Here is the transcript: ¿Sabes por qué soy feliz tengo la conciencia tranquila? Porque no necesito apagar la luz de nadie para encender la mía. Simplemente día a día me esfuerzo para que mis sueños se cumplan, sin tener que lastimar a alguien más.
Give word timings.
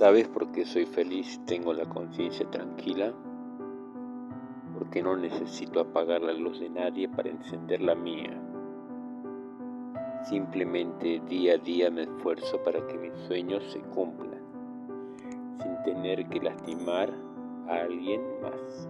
¿Sabes 0.00 0.28
por 0.28 0.50
qué 0.50 0.64
soy 0.64 0.86
feliz 0.86 1.38
tengo 1.44 1.74
la 1.74 1.84
conciencia 1.84 2.50
tranquila? 2.50 3.12
Porque 4.72 5.02
no 5.02 5.14
necesito 5.14 5.78
apagar 5.78 6.22
la 6.22 6.32
luz 6.32 6.58
de 6.58 6.70
nadie 6.70 7.06
para 7.06 7.28
encender 7.28 7.82
la 7.82 7.94
mía. 7.94 8.30
Simplemente 10.24 11.20
día 11.28 11.56
a 11.56 11.58
día 11.58 11.90
me 11.90 12.04
esfuerzo 12.04 12.62
para 12.62 12.86
que 12.86 12.96
mis 12.96 13.12
sueños 13.26 13.62
se 13.70 13.80
cumplan, 13.80 14.40
sin 15.62 15.82
tener 15.82 16.26
que 16.30 16.40
lastimar 16.40 17.12
a 17.68 17.82
alguien 17.82 18.22
más. 18.40 18.88